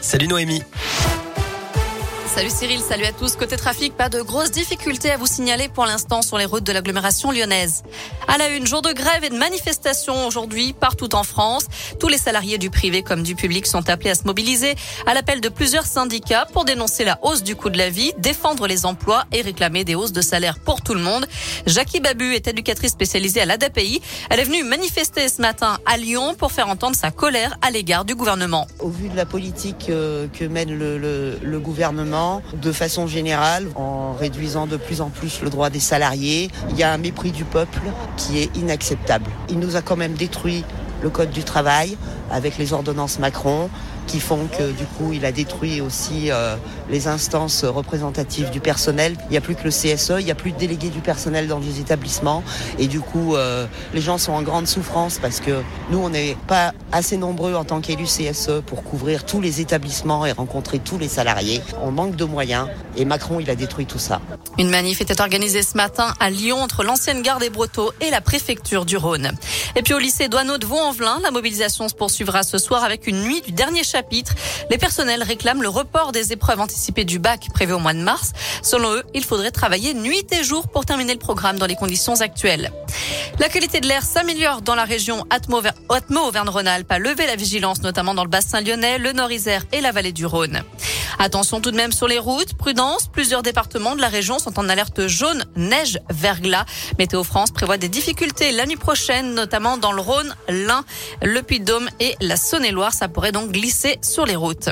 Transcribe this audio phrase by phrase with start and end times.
[0.00, 0.62] Salut Noémie.
[2.32, 3.34] Salut Cyril, salut à tous.
[3.34, 6.70] Côté trafic, pas de grosses difficultés à vous signaler pour l'instant sur les routes de
[6.70, 7.82] l'agglomération lyonnaise.
[8.28, 11.66] À la une, jour de grève et de manifestation aujourd'hui partout en France.
[11.98, 15.40] Tous les salariés du privé comme du public sont appelés à se mobiliser à l'appel
[15.40, 19.24] de plusieurs syndicats pour dénoncer la hausse du coût de la vie, défendre les emplois
[19.32, 21.26] et réclamer des hausses de salaire pour tout le monde.
[21.66, 24.00] Jackie Babu est éducatrice spécialisée à l'ADAPI.
[24.30, 28.04] Elle est venue manifester ce matin à Lyon pour faire entendre sa colère à l'égard
[28.04, 28.68] du gouvernement.
[28.78, 32.19] Au vu de la politique euh, que mène le, le, le gouvernement,
[32.54, 36.50] de façon générale, en réduisant de plus en plus le droit des salariés.
[36.70, 37.80] Il y a un mépris du peuple
[38.16, 39.30] qui est inacceptable.
[39.48, 40.64] Il nous a quand même détruit
[41.02, 41.96] le code du travail
[42.30, 43.70] avec les ordonnances Macron
[44.10, 46.56] qui font que du coup il a détruit aussi euh,
[46.90, 49.16] les instances représentatives du personnel.
[49.26, 51.46] Il n'y a plus que le CSE, il n'y a plus de délégués du personnel
[51.46, 52.42] dans les établissements
[52.78, 56.36] et du coup euh, les gens sont en grande souffrance parce que nous on n'est
[56.48, 60.98] pas assez nombreux en tant qu'élus CSE pour couvrir tous les établissements et rencontrer tous
[60.98, 61.62] les salariés.
[61.80, 62.66] On manque de moyens
[62.96, 64.20] et Macron il a détruit tout ça.
[64.58, 68.20] Une manif était organisée ce matin à Lyon entre l'ancienne gare des Brotteaux et la
[68.20, 69.30] préfecture du Rhône.
[69.76, 73.22] Et puis au lycée Douaneau de Vaux-en-Velin, la mobilisation se poursuivra ce soir avec une
[73.22, 73.99] nuit du dernier chapitre.
[74.70, 78.32] Les personnels réclament le report des épreuves anticipées du bac prévu au mois de mars.
[78.62, 82.20] Selon eux, il faudrait travailler nuit et jour pour terminer le programme dans les conditions
[82.20, 82.72] actuelles.
[83.38, 88.24] La qualité de l'air s'améliore dans la région Atmo-Auvergne-Rhône-Alpes a levé la vigilance notamment dans
[88.24, 90.62] le bassin lyonnais, le Nord-Isère et la vallée du Rhône.
[91.22, 94.70] Attention tout de même sur les routes, prudence, plusieurs départements de la région sont en
[94.70, 96.64] alerte jaune, neige, verglas.
[96.98, 100.82] Météo France prévoit des difficultés la nuit prochaine, notamment dans le Rhône, l'Ain,
[101.20, 102.94] le Puy-de-Dôme et la Saône-et-Loire.
[102.94, 104.70] Ça pourrait donc glisser sur les routes.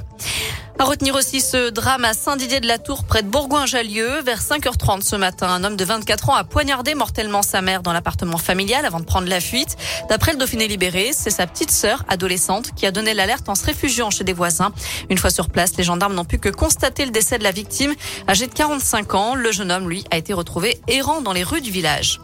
[0.81, 4.23] À retenir aussi ce drame à Saint-Didier-de-la-Tour, près de Bourgoin-Jallieu.
[4.25, 7.93] Vers 5h30 ce matin, un homme de 24 ans a poignardé mortellement sa mère dans
[7.93, 9.77] l'appartement familial avant de prendre la fuite.
[10.09, 13.67] D'après le Dauphiné libéré, c'est sa petite sœur adolescente qui a donné l'alerte en se
[13.67, 14.71] réfugiant chez des voisins.
[15.11, 17.97] Une fois sur place, les gendarmes n'ont pu que constater le décès de la victime.
[18.29, 21.61] Âgé de 45 ans, le jeune homme, lui, a été retrouvé errant dans les rues
[21.61, 22.21] du village.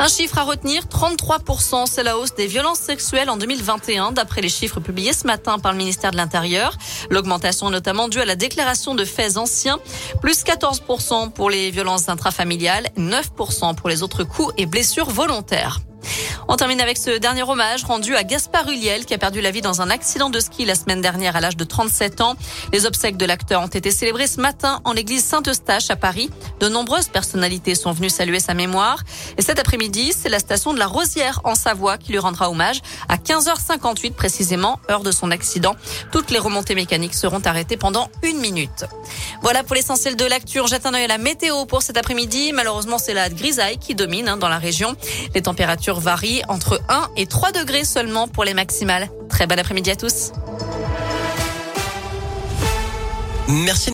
[0.00, 4.48] Un chiffre à retenir, 33%, c'est la hausse des violences sexuelles en 2021, d'après les
[4.48, 6.74] chiffres publiés ce matin par le ministère de l'Intérieur.
[7.10, 9.78] L'augmentation est notamment due à la déclaration de faits anciens,
[10.22, 15.80] plus 14% pour les violences intrafamiliales, 9% pour les autres coups et blessures volontaires.
[16.48, 19.60] On termine avec ce dernier hommage rendu à Gaspard Huliel qui a perdu la vie
[19.60, 22.34] dans un accident de ski la semaine dernière à l'âge de 37 ans.
[22.72, 26.30] Les obsèques de l'acteur ont été célébrées ce matin en l'église Saint-Eustache à Paris.
[26.58, 29.02] De nombreuses personnalités sont venues saluer sa mémoire.
[29.38, 32.80] Et cet après-midi, c'est la station de la Rosière en Savoie qui lui rendra hommage
[33.08, 35.76] à 15h58 précisément, heure de son accident.
[36.10, 38.84] Toutes les remontées mécaniques seront arrêtées pendant une minute.
[39.42, 40.60] Voilà pour l'essentiel de l'actu.
[40.66, 42.52] Jette un œil à la météo pour cet après-midi.
[42.52, 44.94] Malheureusement, c'est la grisaille qui domine hein, dans la région.
[45.34, 49.08] Les températures varient entre 1 et 3 degrés seulement pour les maximales.
[49.28, 50.32] Très bon après-midi à tous.
[53.48, 53.88] Merci.